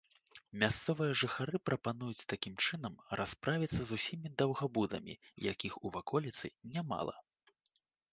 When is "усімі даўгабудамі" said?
4.01-5.15